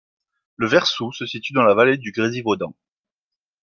Le 0.55 0.65
Versoud 0.65 1.13
se 1.13 1.27
situe 1.27 1.53
dans 1.53 1.61
la 1.61 1.75
vallée 1.75 1.99
du 1.99 2.11
Grésivaudan. 2.11 2.73